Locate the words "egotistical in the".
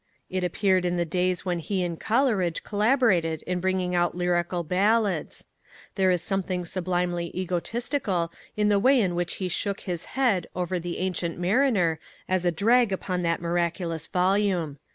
7.37-8.79